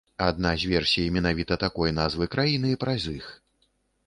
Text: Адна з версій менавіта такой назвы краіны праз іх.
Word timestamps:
Адна 0.27 0.53
з 0.61 0.71
версій 0.71 1.05
менавіта 1.17 1.57
такой 1.65 1.93
назвы 2.01 2.29
краіны 2.37 2.73
праз 2.87 3.07
іх. 3.17 3.31